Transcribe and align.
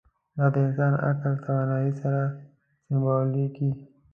دا 0.37 0.45
د 0.53 0.55
انسان 0.65 0.93
عقل 1.07 1.33
توانایۍ 1.45 1.91
سره 2.01 2.21
سمبالېږي. 2.85 3.69